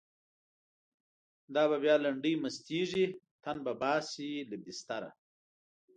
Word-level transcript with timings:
دا 1.53 1.63
به 1.69 1.77
بیا 1.83 1.95
لنډۍ 2.03 2.33
مستیږی، 2.43 3.05
تن 3.43 3.57
به 3.65 3.73
باسی 3.81 4.29
له 4.49 4.57
بستره 4.63 5.09